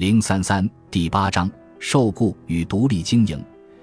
[0.00, 3.38] 零三三第八章受雇与独立经营。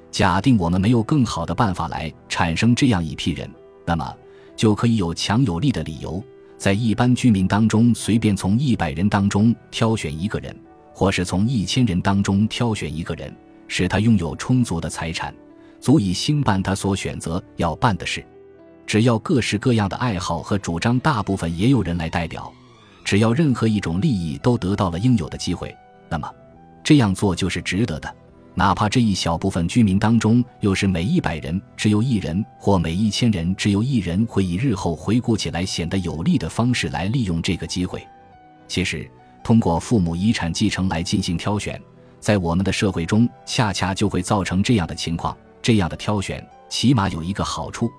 [0.10, 3.47] 假定我们没有更好的办法来产生这样一批人，
[3.86, 4.16] 那么
[4.56, 6.19] 就可以有强有力的理由，
[6.58, 10.59] 在一般居民当中随便从一百人当中挑选一个人，
[10.91, 13.31] 或是从一千人当中挑选一个人，
[13.68, 15.31] 使他拥有充足的财产，
[15.79, 18.25] 足以兴办他所选择要办的事。
[18.88, 22.52] 只要各式各样的爱好和主张大部分也有人来代表，
[23.05, 25.71] 只要任何一种利益都得到了应有的机会，
[26.09, 26.29] 那么
[26.83, 28.15] 这样做就是值得的。
[28.53, 38.03] 哪怕这一小部分居民当中，又是每一百人只有一人，或每一千人只有一人，会以日后回顾起来显得有利的方式来利用这个机会。
[38.67, 39.07] 其实，
[39.43, 41.79] 通过父母遗产继承来进行挑选，
[42.20, 45.37] 在我们的社会中，恰恰就会造成这样的情况。
[45.62, 47.91] 这样的挑选，起码有一个好处。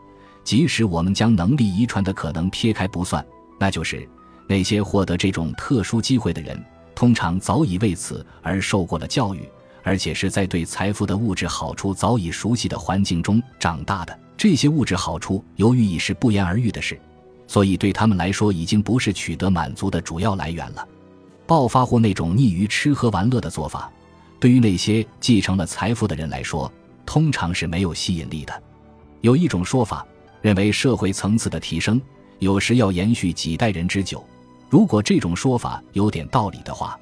[0.42, 3.24] 即使我们将能力遗传的可能撇开不算，
[3.60, 4.08] 那就是
[4.48, 6.60] 那些获得这种特殊机会的人，
[6.98, 9.48] 通常早已为此而受过了教育，
[9.84, 14.18] 而且是在对财富的物质好处早已熟悉的环境中长大的。
[14.36, 17.00] 这些物质好处由于已是不言而喻的事，
[17.46, 20.84] 所以对他们来说已经不是取得满足的主要来源了。
[21.46, 23.88] 暴发户那种溺于吃喝玩乐的做法，
[24.40, 26.68] 对于那些继承了财富的人来说，
[27.06, 28.62] 通常是没有吸引力的。
[29.20, 30.04] 有一种说法。
[30.40, 32.00] 认为社会层次的提升
[32.38, 34.24] 有时要延续几代人之久，
[34.70, 36.98] 如果这种说法有点道理的话，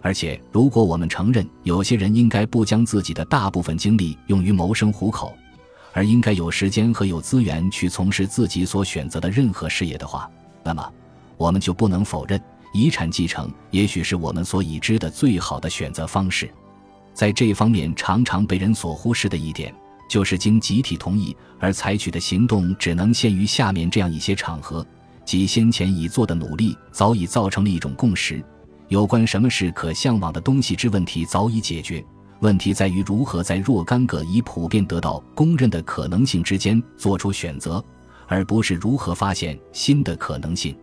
[0.00, 5.34] 而且如果我们承认有些人应该不将自己的大部分精力用于谋生糊口，
[5.92, 10.30] 而应该有时间和有资源去从事自己所选择的任何事业的话，
[10.62, 10.92] 那么
[11.36, 12.40] 我们就不能否认
[12.72, 16.50] 遗产继承也许是我们所已知的最好的选择方式。
[17.12, 19.74] 在这方面常常被人所忽视的一点。
[20.06, 24.86] 就是经集体同意而采取的行动，只能限于下面这样一些场合：
[25.24, 28.44] 即先前已做的努力早已造成了一种共识，
[28.88, 32.04] 有关什么是可向往的东西之问题早已解决，
[32.40, 37.82] 问题在于如何在若干个已普遍得到公认的可能性之间做出选择，
[38.26, 40.76] 而不是如何发现新的可能性。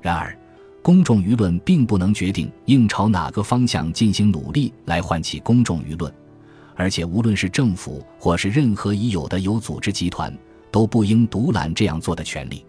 [0.00, 0.36] 然而，
[0.82, 6.12] 公众舆论并不能决定应朝哪个方向进行努力来唤起公众舆论。
[6.74, 10.36] 而且，无论是政府或是任何已有的有组织集团，
[10.70, 12.64] 都不应独揽这样做的权利。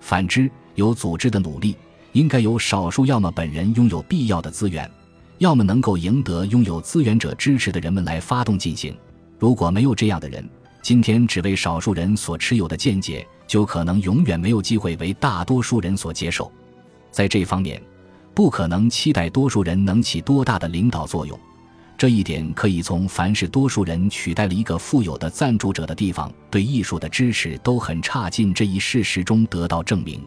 [0.00, 1.76] 反之，有组织的努力
[2.12, 4.90] 应该由少数要么本人拥有必要的资源，
[5.38, 8.94] 要么能够赢得拥有资源者支持的人们来发动进行。
[9.38, 10.48] 如果没有这样的人，
[10.82, 16.50] 今天只为少数人所持有的见解，就可能永远没有机会为大多数人所接受。
[17.10, 17.82] 在这方面，
[18.34, 21.38] 不可能期待多数人能起多大的领导作用。
[21.98, 30.20] 这一点可以从凡是多数人取代了一个富有的赞助者的地方对艺术的支持都很差劲这一事实中得到证明。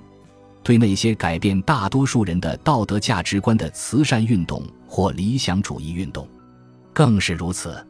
[0.65, 6.27] 对那些改变大多数人的道德价值观的慈善运动或理想主义运动，
[6.91, 7.85] 更是如此。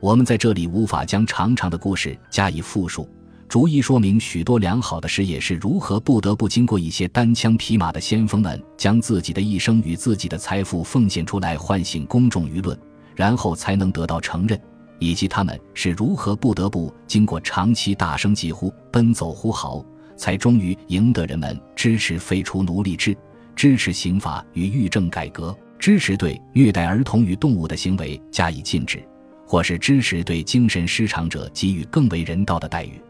[0.00, 3.08] 我们在这里无法将长长的故事加以复述，
[3.48, 12.78] 逐一说明许多良好的事业是如何不得不经过一些单枪匹马的先锋们将自己的一生与自己的财富奉献出来，唤醒公众舆论。
[13.16, 14.60] 然后才能得到承认，
[14.98, 19.84] 以及他们是如何不得不经过长期大声疾呼、奔走呼号，
[20.20, 23.16] 才终于赢得人们支持废除奴隶制、
[23.56, 29.02] 支持刑法与狱政改革、支持对虐待儿童与动物的行为加以禁止，
[29.46, 33.00] 或是支持对精神失常者给予更为人道的待遇。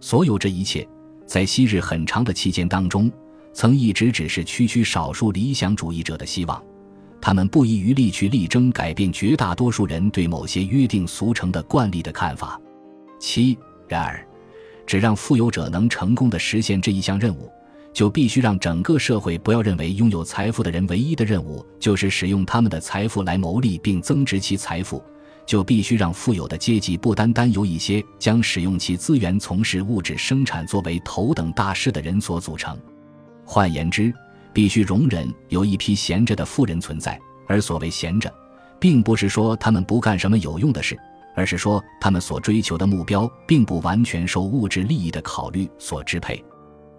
[0.00, 0.88] 所有这一切，
[1.26, 3.12] 在昔日很长的期间当中，
[3.52, 6.62] 曾一直只是区区少数理想主义者的希望。
[7.20, 12.58] 他们不遗余力去力争改变绝大多数人对某些约定俗成的惯例的看法。
[13.20, 14.26] 七，然而，
[14.86, 17.50] 只让富有者能成功的实现这一项任务，
[17.92, 25.02] 就必须让整个社会不要认为拥有财富的人唯一的任务就是使用他们的财富来谋利并增值其财富，
[25.44, 32.78] 就必须让富有的阶级不单单由一些将使用其资源从事物质生产作为头等大事的人所组成。
[33.44, 34.12] 换言之，
[34.52, 38.32] 必须容忍有一批闲着的富人存在，而所谓闲着，
[38.78, 40.98] 并不是说他们不干什么有用的事，
[41.36, 46.42] 而是说他们所追求的目标并不完全受物质利益的考虑所支配。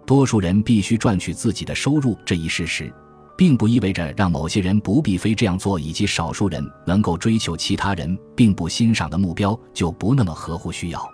[0.06, 2.90] 多数人必须赚取自己的收入这一事实，
[3.36, 11.06] 并不意味着让某些人不必非这样做，以及少数人能够追求其他人并不欣赏的目标就不那么合乎需要。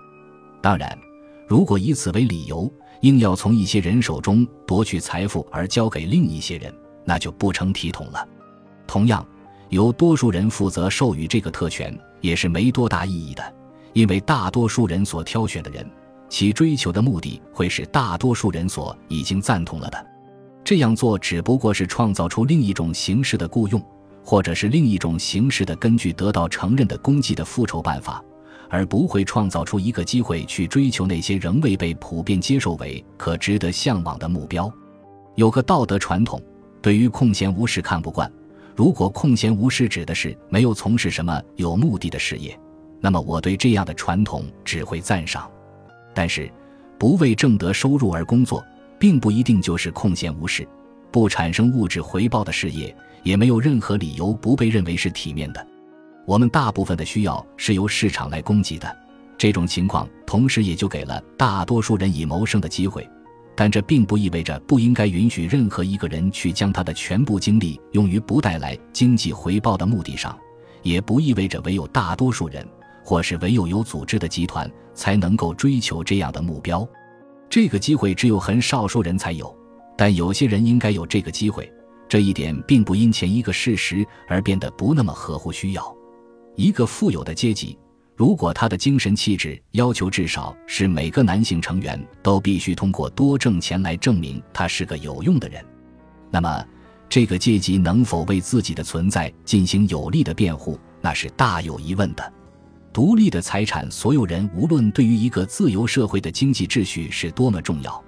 [0.63, 0.97] 当然，
[1.49, 6.73] 如果以此为理由，硬要从一些人手中夺取财富而交给另一些人，
[7.05, 8.29] 那就不成体统了。
[8.87, 9.27] 同样，
[9.71, 13.55] 由多数人负责授予这个特权也是没多大意义的，
[13.93, 15.87] 因为大多数人所挑选的人，
[16.27, 20.07] 其追求的目的会是大多数人所已经赞同了的。
[20.65, 23.79] 这样做只不过是创造出另一种形式的雇佣，
[24.25, 28.25] 或者是另一种形式的根据得到承认的功绩的复仇办法，
[28.71, 34.73] 而不会创造出一个机会去追求那些仍未被普遍接受为可值得向往的目标。
[35.35, 36.43] 有个道德传统，
[36.81, 38.33] 对于空闲无事看不惯。
[38.77, 42.59] 如果空闲无事指的是没有从事什么有目的的事业，
[43.01, 45.49] 那么我对这样的传统只会赞赏。
[46.13, 46.51] 但是，
[46.99, 48.65] 不为挣得收入而工作，
[48.99, 50.67] 并不一定就是空闲无事。
[51.13, 55.65] 不产生物质回报的事业，也没有任何理由不被认为是体面的。
[56.27, 58.97] 我们大部分的需要是由市场来供给的，
[59.39, 63.09] 这种情况同时也就给了大多数人以谋生的机会。
[63.57, 70.37] 但这并不意味着不应该允许任何一个人去将他的全部精力用于不带来经济回报的目的上，
[70.83, 72.67] 也不意味着唯有大多数人
[73.05, 76.87] 或是唯有有组织的集团才能够追求这样的目标。
[77.49, 79.57] 这个机会只有很少数人才有，
[79.97, 81.71] 但有些人应该有这个机会。
[82.09, 85.97] 这一点并不因前一个事实而变得不那么合乎需要。
[86.57, 87.79] 一个富有的阶级。
[88.17, 95.65] 如果他的精神气质要求至少是每个男性成员都必须通过多挣钱来证明他是个有用的人，
[96.31, 96.65] 那么
[97.09, 102.33] 这个阶级能否为自己的存在进行有力的辩护，那是大有疑问的。
[102.93, 108.03] 独立的财产所有人，无论对于一个自由社会的经济秩序是多么重要，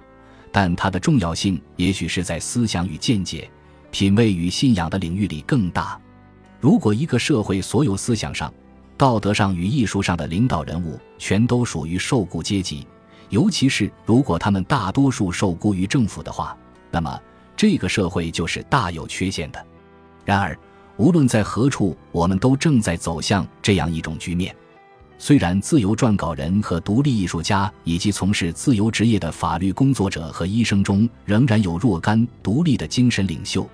[0.53, 3.49] 但它的重要性也许是在思想与见解、
[3.91, 5.99] 品味与信仰的领域里更大。
[6.61, 8.53] 如果一个社会所有思想上，
[8.97, 12.85] 道德上与艺术上的领导人物全都属于受雇阶级，
[13.29, 16.57] 尤其是如果他们大多数受雇于政府的话，
[16.89, 17.21] 那么
[17.55, 19.63] 这个社会就是大有缺陷的。
[20.25, 20.57] 然而，
[20.97, 24.55] 无论在何处，我们都正在走向这样一种局面。
[25.19, 33.67] 虽然自由撰稿人和独立艺术家以及从事自由职业的法律工作者和医生中仍然有若干独立的精神领袖，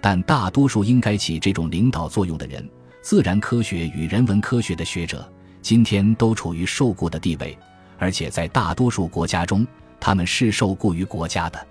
[0.00, 2.66] 但大多数应该起这种领导作用的人。
[3.02, 5.28] 自然科学与人文科学的学者
[5.60, 7.58] 今天都处于受雇的地位，
[7.98, 9.66] 而且在大多数国家中，
[9.98, 11.66] 他们是受雇于国家的。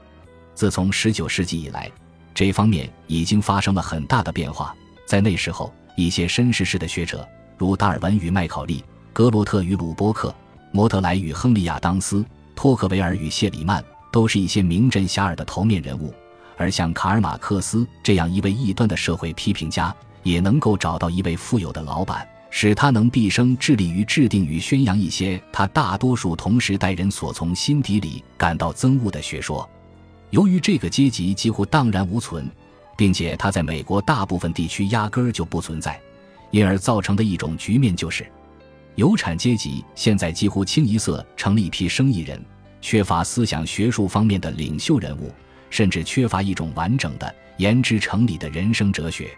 [0.54, 1.90] 自从19世纪以来，
[2.34, 4.76] 这方面已经发生了很大的变化。
[5.06, 8.84] 在那时候，一些绅士式的学者，如达尔文与麦考利、
[9.14, 10.36] 格罗特与鲁波克、
[10.74, 12.26] 摩特莱与亨利亚当斯、
[12.56, 13.82] 托克维尔与谢里曼，
[14.12, 16.14] 都是一些名震遐迩的头面人物。
[16.58, 19.96] 而像卡尔马克思这样一位异端的社会批评家。
[20.24, 29.68] 也能够找到一位富有的老板，使他能毕生致力于制定与宣扬一些他大多数同时代人所从心底里感到憎恶的学说。
[30.30, 32.50] 由于这个阶级几乎荡然无存，
[32.98, 36.00] 并且他在美国大部分地区压根儿就不存在，
[36.52, 38.26] 因而造成的一种局面就是，
[38.96, 42.42] 有产阶级现在几乎清一色成了一批生意人，
[42.80, 45.32] 缺乏思想学术方面的领袖人物，
[45.70, 49.30] 甚至缺乏一种完整的、言之成理的人生哲学。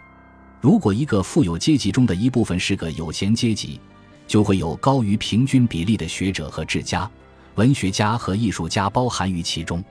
[0.64, 3.78] 如果一个富有阶级中的一部分是个有钱阶级，
[4.26, 7.08] 就会有高于平均比例的学者和智家、
[7.56, 9.84] 文学家和艺术家包含于其中。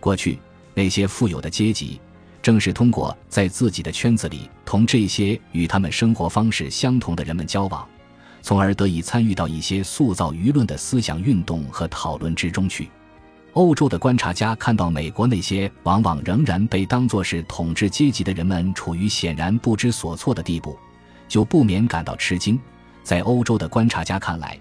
[0.00, 0.36] 过去
[0.74, 2.00] 那些富有的阶级，
[2.42, 7.88] 正是通过在自己的圈子里同这些与他们生活方式相同的人们交往，
[8.42, 12.90] 从而得以参与到一些塑造舆论的思想运动和讨论之中去。
[13.58, 20.78] 欧洲的观察家看到美国那些往往仍然被当作是统治阶级的人们处于显然不知所措的地步，
[21.26, 22.56] 就不免感到吃惊。
[23.02, 24.56] 在欧洲的观察家看来，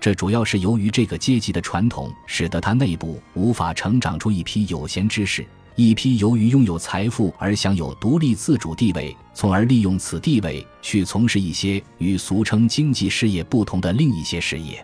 [0.00, 5.44] 这主要是由于这个阶级的传统，使得他内部无法成长出一批有闲之士，
[5.76, 14.82] 一批由于拥有财富而享有独立自主地位，从而利用此地位去从事一些与俗称经济事业不同的另一些事业。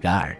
[0.00, 0.38] 然而。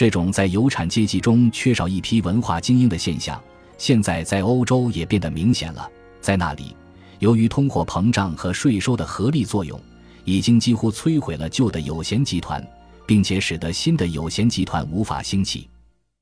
[0.00, 3.38] 这种在有产阶级中缺少一批文化精英的现象，
[3.76, 5.86] 现在在欧洲也变得明显了。
[6.22, 6.74] 在那里，
[7.18, 9.78] 由于通货膨胀和税收的合力作用，
[10.24, 12.66] 已经几乎摧毁了旧的有闲集团，
[13.06, 15.68] 并且使得新的有闲集团无法兴起。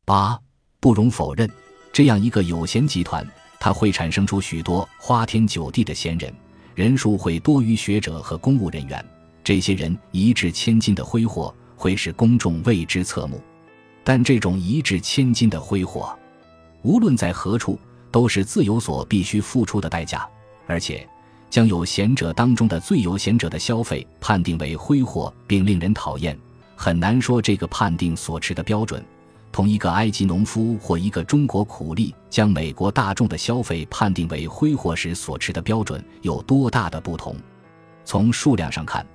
[0.04, 0.36] 八
[0.80, 1.48] 不容否认，
[1.92, 3.24] 这样一个有闲集团，
[3.60, 6.34] 它会产生出许多花天酒地的闲人，
[6.74, 9.06] 人数会多于学者和公务人员。
[9.44, 13.40] 这些人一掷千金的挥霍，会使公众为之侧目。
[14.08, 16.18] 但这种一掷千金的挥霍，
[16.80, 17.78] 无论在何处，
[18.10, 20.26] 都是自由所必须付出的代价。
[20.66, 21.06] 而且，
[21.50, 26.34] 将有闲者当中的最有闲者的消费判定为挥霍，并令人讨厌，
[26.74, 29.04] 很难说这个判定所持的标准，
[29.52, 37.36] 同一个埃及农夫或一个中国苦力将美国大众的消费判定为挥霍时所持的标准有多大的不同。
[38.06, 39.06] 从数量上看，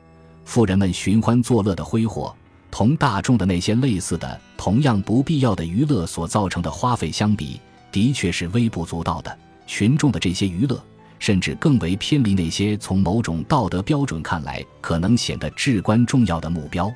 [0.46, 2.32] 富人们寻欢作乐的挥霍。
[2.74, 7.62] 同大众的那些类似的、同样不必要的娱乐所造成的花费相比，
[7.92, 9.38] 的确是微不足道的。
[9.68, 10.84] 群众的这些娱乐，
[11.20, 16.92] 甚至更为偏离那些从某种道德标准看来可能显得至关重要的目标。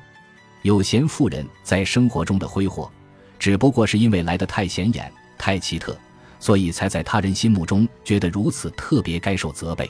[0.62, 2.90] 有闲富人在生活中的挥霍，
[3.38, 5.96] 只不过是因为来得太显眼、太奇特，
[6.40, 9.88] 所以才在他人心目中觉得如此特别，该受责备。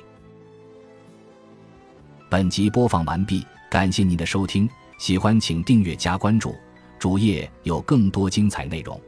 [2.28, 4.68] 本集播放完毕，感谢您的收听，
[4.98, 6.54] 喜欢请订阅加关注，
[6.98, 9.00] 主页有更多精彩内容。